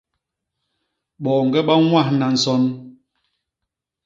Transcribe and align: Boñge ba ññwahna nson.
Boñge 1.23 1.59
ba 1.67 1.75
ññwahna 1.81 2.27
nson. 2.33 2.63